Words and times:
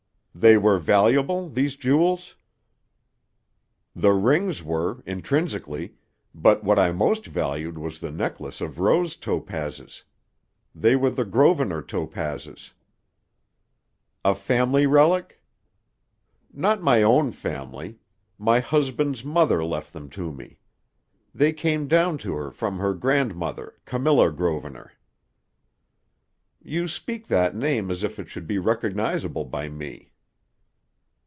"They 0.33 0.55
were 0.57 0.79
valuable, 0.79 1.49
these 1.49 1.75
jewels?" 1.75 2.35
"The 3.93 4.13
rings 4.13 4.63
were, 4.63 5.03
intrinsically, 5.05 5.95
but 6.33 6.63
what 6.63 6.79
I 6.79 6.93
most 6.93 7.27
valued 7.27 7.77
was 7.77 7.99
the 7.99 8.11
necklace 8.11 8.61
of 8.61 8.79
rose 8.79 9.17
topazes. 9.17 10.03
They 10.73 10.95
were 10.95 11.11
the 11.11 11.25
Grosvenor 11.25 11.81
topazes." 11.83 12.71
"A 14.23 14.33
family 14.33 14.87
relic?" 14.87 15.43
"Not 16.53 16.81
my 16.81 17.03
own 17.03 17.33
family. 17.33 17.99
My 18.39 18.61
husband's 18.61 19.25
mother 19.25 19.63
left 19.65 19.91
them 19.91 20.09
to 20.11 20.31
me. 20.31 20.59
They 21.35 21.51
came 21.51 21.89
down 21.89 22.17
to 22.19 22.35
her 22.35 22.51
from 22.51 22.79
her 22.79 22.93
grandmother, 22.93 23.75
Camilla 23.85 24.31
Grosvenor." 24.31 24.93
"You 26.63 26.87
speak 26.87 27.27
that 27.27 27.53
name 27.53 27.91
as 27.91 28.01
if 28.01 28.17
it 28.17 28.29
should 28.29 28.47
be 28.47 28.59
recognizable 28.59 29.43
by 29.43 29.67
me." 29.67 30.07